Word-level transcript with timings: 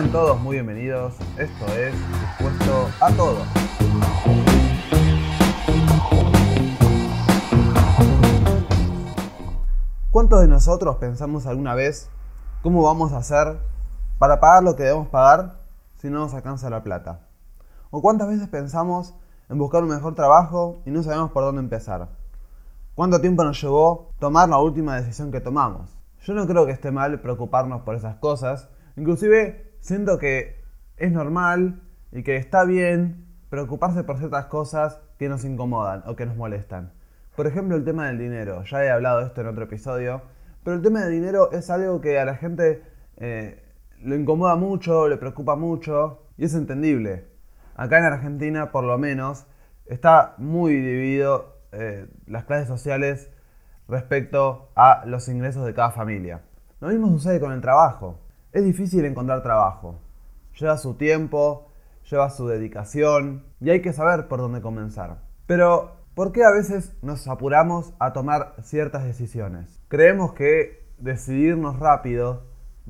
Sean 0.00 0.12
todos 0.12 0.40
muy 0.40 0.56
bienvenidos. 0.56 1.12
Esto 1.36 1.66
es 1.74 1.92
Dispuesto 1.92 2.88
a 3.02 3.12
Todo. 3.12 3.36
¿Cuántos 10.10 10.40
de 10.40 10.48
nosotros 10.48 10.96
pensamos 10.96 11.44
alguna 11.44 11.74
vez 11.74 12.08
cómo 12.62 12.82
vamos 12.82 13.12
a 13.12 13.18
hacer 13.18 13.58
para 14.18 14.40
pagar 14.40 14.62
lo 14.62 14.74
que 14.74 14.84
debemos 14.84 15.08
pagar 15.08 15.56
si 15.98 16.08
no 16.08 16.20
nos 16.20 16.32
alcanza 16.32 16.70
la 16.70 16.82
plata? 16.82 17.20
¿O 17.90 18.00
cuántas 18.00 18.28
veces 18.28 18.48
pensamos 18.48 19.12
en 19.50 19.58
buscar 19.58 19.82
un 19.82 19.90
mejor 19.90 20.14
trabajo 20.14 20.80
y 20.86 20.92
no 20.92 21.02
sabemos 21.02 21.30
por 21.30 21.44
dónde 21.44 21.60
empezar? 21.60 22.08
¿Cuánto 22.94 23.20
tiempo 23.20 23.44
nos 23.44 23.60
llevó 23.60 24.12
tomar 24.18 24.48
la 24.48 24.56
última 24.60 24.96
decisión 24.96 25.30
que 25.30 25.42
tomamos? 25.42 25.94
Yo 26.22 26.32
no 26.32 26.46
creo 26.46 26.64
que 26.64 26.72
esté 26.72 26.90
mal 26.90 27.20
preocuparnos 27.20 27.82
por 27.82 27.96
esas 27.96 28.16
cosas. 28.16 28.70
Inclusive 28.96 29.69
siento 29.80 30.18
que 30.18 30.62
es 30.96 31.12
normal 31.12 31.82
y 32.12 32.22
que 32.22 32.36
está 32.36 32.64
bien 32.64 33.26
preocuparse 33.48 34.04
por 34.04 34.18
ciertas 34.18 34.46
cosas 34.46 35.00
que 35.18 35.28
nos 35.28 35.44
incomodan 35.44 36.02
o 36.06 36.16
que 36.16 36.26
nos 36.26 36.36
molestan. 36.36 36.92
Por 37.36 37.46
ejemplo, 37.46 37.76
el 37.76 37.84
tema 37.84 38.06
del 38.06 38.18
dinero. 38.18 38.64
Ya 38.64 38.84
he 38.84 38.90
hablado 38.90 39.20
de 39.20 39.26
esto 39.26 39.40
en 39.40 39.48
otro 39.48 39.64
episodio. 39.64 40.22
Pero 40.62 40.76
el 40.76 40.82
tema 40.82 41.00
del 41.00 41.12
dinero 41.12 41.52
es 41.52 41.70
algo 41.70 42.00
que 42.00 42.18
a 42.18 42.24
la 42.24 42.36
gente 42.36 42.82
eh, 43.16 43.62
lo 44.02 44.14
incomoda 44.14 44.56
mucho, 44.56 45.08
le 45.08 45.16
preocupa 45.16 45.56
mucho 45.56 46.22
y 46.36 46.44
es 46.44 46.54
entendible. 46.54 47.28
Acá 47.76 47.98
en 47.98 48.04
Argentina, 48.04 48.70
por 48.70 48.84
lo 48.84 48.98
menos, 48.98 49.46
está 49.86 50.34
muy 50.36 50.74
dividido 50.74 51.56
eh, 51.72 52.08
las 52.26 52.44
clases 52.44 52.68
sociales 52.68 53.30
respecto 53.88 54.70
a 54.76 55.04
los 55.06 55.28
ingresos 55.28 55.64
de 55.64 55.72
cada 55.72 55.90
familia. 55.90 56.42
Lo 56.80 56.88
mismo 56.88 57.08
sucede 57.08 57.40
con 57.40 57.52
el 57.52 57.60
trabajo. 57.60 58.20
Es 58.52 58.64
difícil 58.64 59.04
encontrar 59.04 59.42
trabajo. 59.42 60.00
Lleva 60.58 60.76
su 60.76 60.94
tiempo, 60.94 61.68
lleva 62.10 62.30
su 62.30 62.46
dedicación 62.48 63.44
y 63.60 63.70
hay 63.70 63.82
que 63.82 63.92
saber 63.92 64.28
por 64.28 64.40
dónde 64.40 64.60
comenzar. 64.60 65.18
Pero 65.46 66.00
¿Por 66.14 66.32
qué 66.32 66.44
a 66.44 66.50
veces 66.50 66.92
nos 67.02 67.28
apuramos 67.28 67.94
a 68.00 68.12
tomar 68.12 68.54
ciertas 68.62 69.04
decisiones? 69.04 69.80
Creemos 69.86 70.32
que 70.34 70.84
decidirnos 70.98 71.78
rápido 71.78 72.42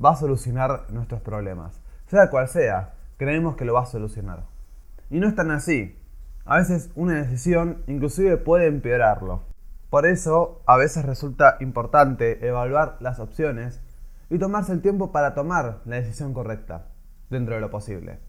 va 0.03 0.11
a 0.11 0.15
solucionar 0.15 0.87
nuestros 0.89 1.21
problemas. 1.21 1.79
Sea 2.07 2.31
cual 2.31 2.47
sea, 2.47 2.95
creemos 3.17 3.55
que 3.55 3.63
lo 3.63 3.75
va 3.75 3.83
a 3.83 3.85
solucionar. 3.85 4.45
Y 5.11 5.19
no 5.19 5.27
es 5.27 5.35
tan 5.35 5.51
así. 5.51 5.97
A 6.45 6.57
veces 6.57 6.89
una 6.95 7.21
decisión 7.21 7.83
inclusive 7.85 8.37
puede 8.37 8.65
empeorarlo. 8.65 9.43
Por 9.91 10.07
eso 10.07 10.63
a 10.65 10.75
veces 10.75 11.05
resulta 11.05 11.57
importante 11.59 12.45
evaluar 12.45 12.97
las 13.01 13.19
opciones 13.19 13.81
y 14.31 14.39
tomarse 14.39 14.71
el 14.71 14.81
tiempo 14.81 15.11
para 15.11 15.33
tomar 15.33 15.81
la 15.85 15.97
decisión 15.97 16.33
correcta, 16.33 16.87
dentro 17.29 17.55
de 17.55 17.61
lo 17.61 17.69
posible. 17.69 18.19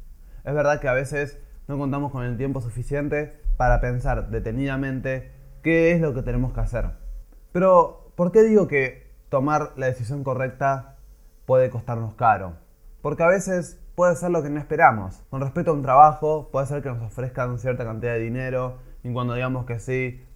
Es 0.45 0.53
verdad 0.53 0.81
que 0.81 0.89
a 0.89 0.93
veces 0.93 1.39
no 1.69 1.79
contamos 1.79 2.11
con 2.11 2.25
el 2.25 2.37
tiempo 2.37 2.61
suficiente 2.61 3.41
para 3.57 3.81
pensar 3.81 4.29
detenidamente 4.29 5.31
qué 5.63 5.93
es 5.93 6.01
lo 6.01 6.13
que 6.13 6.23
tenemos 6.23 6.53
que 6.53 6.61
hacer. 6.61 6.91
Pero, 7.53 8.13
¿por 8.17 8.33
qué 8.33 8.43
digo 8.43 8.67
que 8.67 9.13
tomar 9.29 9.75
la 9.77 9.87
decisión 9.87 10.25
correcta 10.25 10.97
puede 11.47 11.71
costarnos 11.71 12.15
caro? 12.15 12.55
Porque 13.01 13.23
a 13.23 13.29
veces 13.29 13.81
puede 13.95 14.17
ser 14.17 14.33
lo 14.33 14.43
que 14.43 14.51
no 14.51 14.59
esperamos. 14.59 15.23
Con 15.31 15.41
respecto 15.41 15.71
a 15.71 15.75
un 15.75 15.83
trabajo, 15.83 16.49
puede 16.51 16.67
ser 16.67 16.83
que 16.83 16.89
nos 16.89 17.01
ofrezcan 17.01 17.61
cierta 17.61 17.85
cantidad 17.85 18.15
de 18.15 18.19
dinero 18.19 18.79
y 19.05 19.13
cuando 19.13 19.35
digamos 19.35 19.67
que 19.67 19.79
sí, 19.79 20.27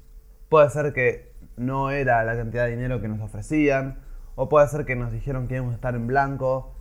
puede 0.49 0.71
ser 0.71 0.93
que 0.93 1.35
no 1.57 1.91
era 1.91 2.23
la 2.23 2.37
cantidad 2.37 2.67
de 2.67 2.71
dinero 2.71 3.01
que 3.01 3.09
nos 3.09 3.21
ofrecían, 3.21 4.07
o 4.37 4.49
puede 4.49 4.69
ser 4.69 4.85
que 4.85 4.95
nos 4.95 5.11
dijeron 5.11 5.49
que 5.49 5.57
íbamos 5.57 5.73
a 5.73 5.77
estar 5.77 5.95
en 5.95 6.07
blanco, 6.07 6.73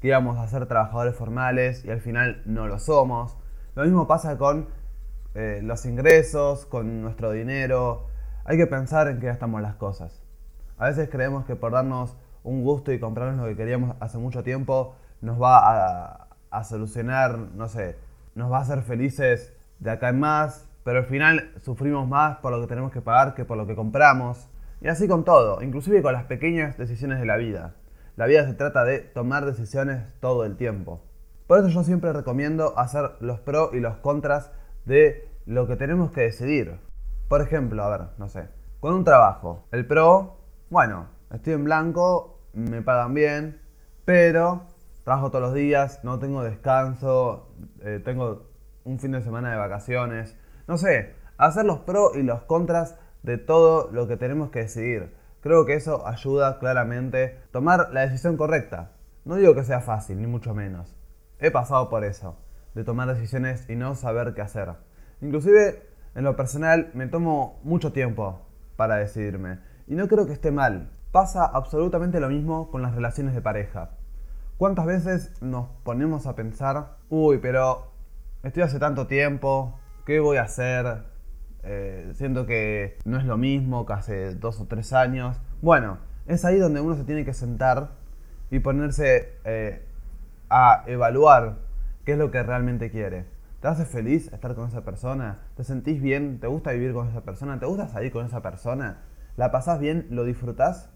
que 0.00 0.08
íbamos 0.08 0.36
a 0.38 0.46
ser 0.46 0.66
trabajadores 0.66 1.16
formales 1.16 1.84
y 1.84 1.90
al 1.90 2.00
final 2.00 2.42
no 2.44 2.66
lo 2.66 2.78
somos. 2.78 3.38
Lo 3.74 3.84
mismo 3.84 4.06
pasa 4.06 4.36
con 4.36 4.68
eh, 5.34 5.60
los 5.62 5.86
ingresos, 5.86 6.66
con 6.66 7.00
nuestro 7.00 7.30
dinero. 7.30 8.08
Hay 8.44 8.56
que 8.56 8.66
pensar 8.66 9.08
en 9.08 9.20
qué 9.20 9.26
gastamos 9.26 9.62
las 9.62 9.76
cosas. 9.76 10.22
A 10.76 10.88
veces 10.88 11.08
creemos 11.08 11.46
que 11.46 11.56
por 11.56 11.72
darnos 11.72 12.16
un 12.42 12.62
gusto 12.62 12.92
y 12.92 13.00
comprarnos 13.00 13.40
lo 13.40 13.46
que 13.46 13.56
queríamos 13.56 13.96
hace 14.00 14.18
mucho 14.18 14.42
tiempo 14.42 14.94
nos 15.20 15.40
va 15.40 16.28
a, 16.50 16.64
solucionar, 16.64 17.38
no 17.38 17.68
sé, 17.68 17.96
nos 18.34 18.52
va 18.52 18.58
a 18.58 18.60
hacer 18.60 18.82
felices 18.82 19.52
de 19.80 19.90
acá 19.90 20.10
en 20.10 20.20
más, 20.20 20.68
pero 20.84 20.98
al 20.98 21.06
final 21.06 21.52
sufrimos 21.62 22.06
más 22.06 22.36
por 22.38 22.52
lo 22.52 22.60
que 22.60 22.66
tenemos 22.66 22.92
que 22.92 23.00
pagar 23.00 23.34
que 23.34 23.44
por 23.44 23.56
lo 23.56 23.66
que 23.66 23.74
compramos. 23.74 24.48
Y 24.84 24.88
así 24.88 25.08
con 25.08 25.24
todo, 25.24 25.62
inclusive 25.62 26.02
con 26.02 26.12
las 26.12 26.24
pequeñas 26.24 26.76
decisiones 26.76 27.18
de 27.18 27.24
la 27.24 27.38
vida. 27.38 27.74
La 28.16 28.26
vida 28.26 28.44
se 28.44 28.52
trata 28.52 28.84
de 28.84 28.98
tomar 28.98 29.46
decisiones 29.46 30.04
todo 30.20 30.44
el 30.44 30.58
tiempo. 30.58 31.00
Por 31.46 31.58
eso 31.58 31.68
yo 31.68 31.82
siempre 31.84 32.12
recomiendo 32.12 32.78
hacer 32.78 33.12
los 33.20 33.40
pros 33.40 33.70
y 33.72 33.80
los 33.80 33.96
contras 33.96 34.52
de 34.84 35.26
lo 35.46 35.66
que 35.66 35.76
tenemos 35.76 36.12
que 36.12 36.20
decidir. 36.20 36.80
Por 37.28 37.40
ejemplo, 37.40 37.82
a 37.82 37.88
ver, 37.96 38.08
no 38.18 38.28
sé, 38.28 38.48
con 38.80 38.92
un 38.92 39.04
trabajo, 39.04 39.64
el 39.72 39.86
pro, 39.86 40.36
bueno, 40.68 41.06
estoy 41.32 41.54
en 41.54 41.64
blanco, 41.64 42.40
me 42.52 42.82
pagan 42.82 43.14
bien, 43.14 43.62
pero 44.04 44.66
trabajo 45.02 45.30
todos 45.30 45.44
los 45.44 45.54
días, 45.54 46.04
no 46.04 46.18
tengo 46.18 46.42
descanso, 46.42 47.48
eh, 47.80 48.02
tengo 48.04 48.50
un 48.84 48.98
fin 48.98 49.12
de 49.12 49.22
semana 49.22 49.50
de 49.50 49.56
vacaciones, 49.56 50.36
no 50.68 50.76
sé, 50.76 51.14
hacer 51.38 51.64
los 51.64 51.78
pros 51.78 52.14
y 52.16 52.22
los 52.22 52.42
contras 52.42 52.98
de 53.24 53.38
todo 53.38 53.90
lo 53.90 54.06
que 54.06 54.16
tenemos 54.16 54.50
que 54.50 54.60
decidir. 54.60 55.14
Creo 55.40 55.66
que 55.66 55.74
eso 55.74 56.06
ayuda 56.06 56.58
claramente 56.58 57.38
a 57.48 57.52
tomar 57.52 57.88
la 57.92 58.02
decisión 58.02 58.36
correcta. 58.36 58.92
No 59.24 59.36
digo 59.36 59.54
que 59.54 59.64
sea 59.64 59.80
fácil, 59.80 60.20
ni 60.20 60.26
mucho 60.26 60.54
menos. 60.54 60.94
He 61.40 61.50
pasado 61.50 61.88
por 61.88 62.04
eso 62.04 62.36
de 62.74 62.84
tomar 62.84 63.08
decisiones 63.08 63.68
y 63.68 63.76
no 63.76 63.94
saber 63.94 64.34
qué 64.34 64.42
hacer. 64.42 64.74
Inclusive 65.20 65.82
en 66.14 66.24
lo 66.24 66.36
personal 66.36 66.90
me 66.94 67.06
tomo 67.06 67.60
mucho 67.62 67.92
tiempo 67.92 68.40
para 68.76 68.96
decidirme 68.96 69.60
y 69.86 69.94
no 69.94 70.06
creo 70.06 70.26
que 70.26 70.32
esté 70.32 70.50
mal. 70.50 70.90
Pasa 71.10 71.44
absolutamente 71.46 72.20
lo 72.20 72.28
mismo 72.28 72.70
con 72.70 72.82
las 72.82 72.94
relaciones 72.94 73.34
de 73.34 73.40
pareja. 73.40 73.90
¿Cuántas 74.58 74.86
veces 74.86 75.32
nos 75.40 75.68
ponemos 75.82 76.26
a 76.26 76.34
pensar, 76.34 76.96
uy, 77.08 77.38
pero 77.38 77.90
estoy 78.42 78.64
hace 78.64 78.78
tanto 78.78 79.06
tiempo, 79.06 79.78
¿qué 80.04 80.20
voy 80.20 80.36
a 80.36 80.42
hacer? 80.42 81.13
Eh, 81.64 82.12
siento 82.14 82.46
que 82.46 82.98
no 83.04 83.18
es 83.18 83.24
lo 83.24 83.36
mismo 83.36 83.86
que 83.86 83.92
hace 83.94 84.34
dos 84.34 84.60
o 84.60 84.66
tres 84.66 84.92
años. 84.92 85.40
Bueno, 85.62 85.98
es 86.26 86.44
ahí 86.44 86.58
donde 86.58 86.80
uno 86.80 86.94
se 86.94 87.04
tiene 87.04 87.24
que 87.24 87.32
sentar 87.32 87.90
y 88.50 88.58
ponerse 88.58 89.38
eh, 89.44 89.82
a 90.50 90.84
evaluar 90.86 91.56
qué 92.04 92.12
es 92.12 92.18
lo 92.18 92.30
que 92.30 92.42
realmente 92.42 92.90
quiere. 92.90 93.26
¿Te 93.60 93.68
hace 93.68 93.86
feliz 93.86 94.30
estar 94.32 94.54
con 94.54 94.68
esa 94.68 94.84
persona? 94.84 95.38
¿Te 95.56 95.64
sentís 95.64 96.02
bien? 96.02 96.38
¿Te 96.38 96.46
gusta 96.46 96.72
vivir 96.72 96.92
con 96.92 97.08
esa 97.08 97.22
persona? 97.22 97.58
¿Te 97.58 97.66
gusta 97.66 97.88
salir 97.88 98.12
con 98.12 98.26
esa 98.26 98.42
persona? 98.42 98.98
¿La 99.36 99.50
pasás 99.50 99.80
bien? 99.80 100.06
¿Lo 100.10 100.24
disfrutás? 100.24 100.90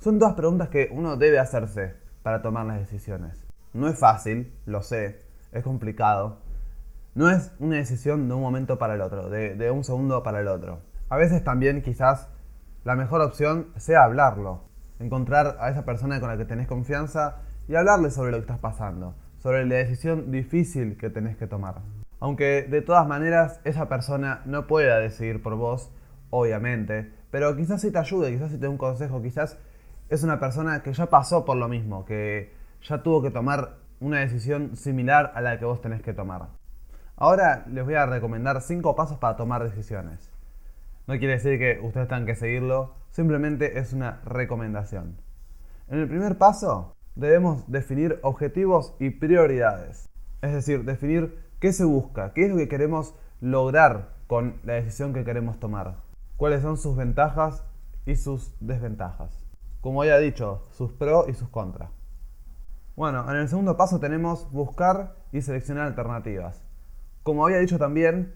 Son 0.00 0.18
dos 0.18 0.34
preguntas 0.34 0.68
que 0.68 0.88
uno 0.92 1.16
debe 1.16 1.38
hacerse 1.38 1.94
para 2.24 2.42
tomar 2.42 2.66
las 2.66 2.80
decisiones. 2.80 3.46
No 3.72 3.88
es 3.88 3.98
fácil, 3.98 4.52
lo 4.66 4.82
sé, 4.82 5.20
es 5.52 5.62
complicado. 5.62 6.38
No 7.18 7.28
es 7.28 7.50
una 7.58 7.74
decisión 7.74 8.28
de 8.28 8.34
un 8.34 8.40
momento 8.40 8.78
para 8.78 8.94
el 8.94 9.00
otro, 9.00 9.28
de, 9.28 9.70
un 9.72 9.82
segundo 9.82 10.22
para 10.22 10.38
el 10.38 10.46
otro. 10.46 10.82
A 11.08 11.16
veces 11.16 11.42
también 11.42 11.82
quizás 11.82 12.28
la 12.84 12.94
mejor 12.94 13.22
opción 13.22 13.72
sea 13.76 14.04
hablarlo, 14.04 14.62
encontrar 15.00 15.56
a 15.58 15.68
esa 15.68 15.84
persona 15.84 16.20
con 16.20 16.28
la 16.28 16.36
que 16.36 16.44
tenés 16.44 16.68
confianza 16.68 17.38
y 17.66 17.74
hablarle 17.74 18.12
sobre 18.12 18.30
lo 18.30 18.36
que 18.36 18.42
estás 18.42 18.60
pasando 18.60 19.16
sobre 19.38 19.66
la 19.66 19.74
decisión 19.74 20.30
difícil 20.30 20.96
que 20.96 21.10
tenés 21.10 21.36
que 21.36 21.48
tomar. 21.48 21.82
Aunque 22.20 22.62
de 22.62 22.82
todas 22.82 23.08
maneras 23.08 23.60
esa 23.64 23.88
persona 23.88 24.42
no 24.46 24.68
pueda 24.68 25.00
decidir 25.00 25.42
por 25.42 25.56
vos, 25.56 25.90
obviamente, 26.30 27.12
pero 27.32 27.56
quizás 27.56 27.80
si 27.80 27.90
te 27.90 27.98
ayude, 27.98 28.30
quizás 28.30 28.52
si 28.52 28.58
te 28.58 28.62
dé 28.62 28.68
un 28.68 28.78
consejo, 28.78 29.20
quizás 29.20 29.58
es 30.08 30.22
una 30.22 30.38
persona 30.38 30.84
que 30.84 30.92
ya 30.92 31.06
pasó 31.06 31.44
por 31.44 31.56
lo 31.56 31.66
mismo, 31.66 32.04
que 32.04 32.54
ya 32.82 33.02
tuvo 33.02 33.22
que 33.22 33.32
tomar 33.32 33.78
una 33.98 34.20
decisión 34.20 34.76
similar 34.76 35.32
a 35.34 35.40
la 35.40 35.58
que 35.58 35.64
vos 35.64 35.80
tenés 35.80 36.00
que 36.00 36.12
tomar. 36.12 36.57
Ahora 37.20 37.64
les 37.68 37.84
voy 37.84 37.94
a 37.94 38.06
recomendar 38.06 38.62
5 38.62 38.94
pasos 38.94 39.18
para 39.18 39.36
tomar 39.36 39.64
decisiones. 39.64 40.30
No 41.08 41.18
quiere 41.18 41.32
decir 41.34 41.58
que 41.58 41.80
ustedes 41.82 42.06
tengan 42.06 42.26
que 42.26 42.36
seguirlo, 42.36 42.94
simplemente 43.10 43.80
es 43.80 43.92
una 43.92 44.20
recomendación. 44.24 45.16
En 45.88 45.98
el 45.98 46.06
primer 46.06 46.38
paso, 46.38 46.94
debemos 47.16 47.68
definir 47.68 48.20
objetivos 48.22 48.94
y 49.00 49.10
prioridades. 49.10 50.08
Es 50.42 50.52
decir, 50.52 50.84
definir 50.84 51.36
qué 51.58 51.72
se 51.72 51.84
busca, 51.84 52.32
qué 52.34 52.44
es 52.44 52.50
lo 52.50 52.56
que 52.56 52.68
queremos 52.68 53.16
lograr 53.40 54.10
con 54.28 54.60
la 54.62 54.74
decisión 54.74 55.12
que 55.12 55.24
queremos 55.24 55.58
tomar, 55.58 55.96
cuáles 56.36 56.62
son 56.62 56.76
sus 56.76 56.96
ventajas 56.96 57.64
y 58.06 58.14
sus 58.14 58.54
desventajas. 58.60 59.44
Como 59.80 60.04
ya 60.04 60.18
he 60.18 60.22
dicho, 60.22 60.68
sus 60.70 60.92
pros 60.92 61.28
y 61.28 61.34
sus 61.34 61.48
contras. 61.48 61.90
Bueno, 62.94 63.28
en 63.28 63.38
el 63.38 63.48
segundo 63.48 63.76
paso 63.76 63.98
tenemos 63.98 64.52
buscar 64.52 65.16
y 65.32 65.42
seleccionar 65.42 65.88
alternativas. 65.88 66.67
Como 67.28 67.44
había 67.44 67.58
dicho 67.58 67.76
también, 67.76 68.32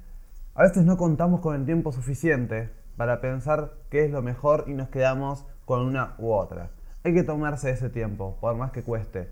a 0.54 0.64
veces 0.64 0.84
no 0.84 0.98
contamos 0.98 1.40
con 1.40 1.56
el 1.56 1.64
tiempo 1.64 1.92
suficiente 1.92 2.68
para 2.98 3.22
pensar 3.22 3.72
qué 3.88 4.04
es 4.04 4.10
lo 4.10 4.20
mejor 4.20 4.66
y 4.66 4.74
nos 4.74 4.90
quedamos 4.90 5.46
con 5.64 5.80
una 5.80 6.14
u 6.18 6.30
otra 6.30 6.68
hay 7.02 7.14
que 7.14 7.22
tomarse 7.22 7.70
ese 7.70 7.88
tiempo, 7.88 8.36
por 8.38 8.54
más 8.54 8.70
que 8.70 8.82
cueste. 8.82 9.30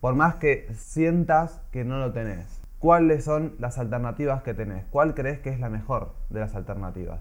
por 0.00 0.14
más 0.14 0.36
que 0.36 0.72
sientas 0.72 1.60
que 1.70 1.84
no 1.84 1.98
lo 1.98 2.14
tenés. 2.14 2.62
¿Cuáles 2.78 3.24
son 3.24 3.56
las 3.58 3.76
alternativas 3.76 4.42
que 4.42 4.54
tenés? 4.54 4.86
¿Cuál 4.86 5.12
crees 5.12 5.38
que 5.38 5.50
es 5.50 5.60
la 5.60 5.68
mejor 5.68 6.14
de 6.30 6.40
las 6.40 6.54
alternativas? 6.54 7.20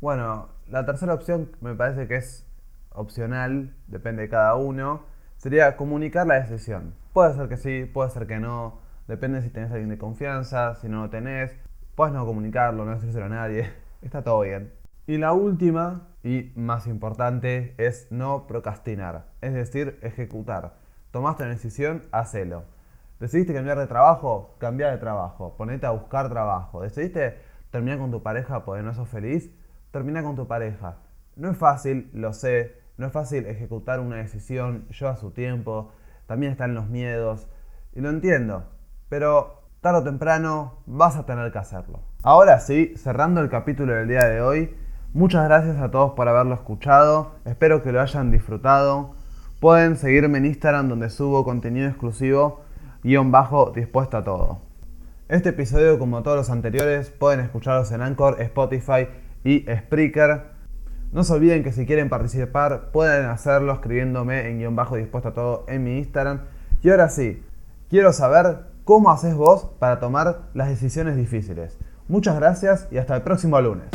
Bueno, 0.00 0.50
la 0.68 0.86
tercera 0.86 1.12
opción 1.12 1.50
me 1.60 1.74
parece 1.74 2.06
que 2.06 2.18
es 2.18 2.46
opcional, 2.90 3.74
depende 3.88 4.22
de 4.22 4.28
cada 4.28 4.54
uno, 4.54 5.02
sería 5.38 5.76
comunicar 5.76 6.24
la 6.24 6.36
decisión. 6.36 6.94
Puede 7.12 7.34
ser 7.34 7.48
que 7.48 7.56
sí, 7.56 7.84
puede 7.92 8.10
ser 8.10 8.28
que 8.28 8.38
no, 8.38 8.85
depende 9.08 9.42
si 9.42 9.50
tenés 9.50 9.70
a 9.70 9.74
alguien 9.74 9.90
de 9.90 9.98
confianza, 9.98 10.74
si 10.76 10.88
no 10.88 11.02
lo 11.02 11.10
tenés, 11.10 11.56
puedes 11.94 12.14
no 12.14 12.24
comunicarlo, 12.26 12.84
no 12.84 12.92
decírselo 12.92 13.26
a 13.26 13.28
nadie, 13.28 13.70
está 14.02 14.22
todo 14.22 14.40
bien. 14.40 14.72
Y 15.06 15.18
la 15.18 15.32
última 15.32 16.08
y 16.24 16.52
más 16.56 16.86
importante 16.86 17.74
es 17.78 18.10
no 18.10 18.46
procrastinar, 18.46 19.26
es 19.40 19.54
decir, 19.54 19.98
ejecutar. 20.02 20.74
Tomaste 21.12 21.44
una 21.44 21.52
decisión, 21.52 22.04
hacelo. 22.10 22.64
Decidiste 23.20 23.54
cambiar 23.54 23.78
de 23.78 23.86
trabajo, 23.86 24.56
cambia 24.58 24.90
de 24.90 24.98
trabajo, 24.98 25.56
ponete 25.56 25.86
a 25.86 25.90
buscar 25.90 26.28
trabajo. 26.28 26.82
Decidiste 26.82 27.38
terminar 27.70 27.98
con 27.98 28.10
tu 28.10 28.22
pareja 28.22 28.64
porque 28.64 28.82
no 28.82 28.92
sos 28.92 29.08
feliz, 29.08 29.50
termina 29.90 30.22
con 30.22 30.36
tu 30.36 30.46
pareja. 30.46 30.98
No 31.36 31.50
es 31.50 31.56
fácil, 31.56 32.10
lo 32.12 32.32
sé, 32.32 32.80
no 32.96 33.06
es 33.06 33.12
fácil 33.12 33.46
ejecutar 33.46 34.00
una 34.00 34.16
decisión, 34.16 34.86
lleva 34.88 35.16
su 35.16 35.30
tiempo, 35.30 35.92
también 36.26 36.52
están 36.52 36.74
los 36.74 36.88
miedos, 36.88 37.48
y 37.94 38.00
lo 38.00 38.10
entiendo, 38.10 38.64
pero 39.08 39.62
tarde 39.80 40.00
o 40.00 40.04
temprano 40.04 40.78
vas 40.86 41.16
a 41.16 41.26
tener 41.26 41.52
que 41.52 41.58
hacerlo. 41.58 42.00
Ahora 42.22 42.58
sí, 42.58 42.94
cerrando 42.96 43.40
el 43.40 43.48
capítulo 43.48 43.94
del 43.94 44.08
día 44.08 44.24
de 44.24 44.40
hoy, 44.40 44.74
muchas 45.12 45.44
gracias 45.44 45.78
a 45.78 45.90
todos 45.90 46.12
por 46.12 46.28
haberlo 46.28 46.54
escuchado, 46.54 47.36
espero 47.44 47.82
que 47.82 47.92
lo 47.92 48.00
hayan 48.00 48.30
disfrutado. 48.30 49.14
Pueden 49.60 49.96
seguirme 49.96 50.38
en 50.38 50.46
Instagram 50.46 50.88
donde 50.88 51.08
subo 51.08 51.44
contenido 51.44 51.88
exclusivo, 51.88 52.62
guion 53.02 53.30
bajo, 53.30 53.70
dispuesto 53.70 54.16
a 54.16 54.24
todo. 54.24 54.60
Este 55.28 55.48
episodio, 55.48 55.98
como 55.98 56.22
todos 56.22 56.36
los 56.36 56.50
anteriores, 56.50 57.10
pueden 57.10 57.40
escucharlos 57.40 57.90
en 57.92 58.02
Anchor, 58.02 58.40
Spotify 58.40 59.08
y 59.44 59.64
Spreaker. 59.68 60.56
No 61.12 61.24
se 61.24 61.32
olviden 61.32 61.64
que 61.64 61.72
si 61.72 61.86
quieren 61.86 62.08
participar 62.08 62.90
pueden 62.92 63.26
hacerlo 63.26 63.72
escribiéndome 63.72 64.48
en 64.48 64.58
guion 64.58 64.76
bajo 64.76 64.96
dispuesto 64.96 65.30
a 65.30 65.34
todo 65.34 65.64
en 65.68 65.84
mi 65.84 65.98
Instagram. 65.98 66.40
Y 66.82 66.90
ahora 66.90 67.08
sí, 67.08 67.42
quiero 67.88 68.12
saber 68.12 68.75
cómo 68.86 69.10
haces 69.10 69.34
vos 69.34 69.66
para 69.80 69.98
tomar 69.98 70.42
las 70.54 70.68
decisiones 70.68 71.16
difíciles. 71.16 71.76
Muchas 72.06 72.36
gracias 72.36 72.86
y 72.92 72.98
hasta 72.98 73.16
el 73.16 73.22
próximo 73.22 73.60
lunes. 73.60 73.88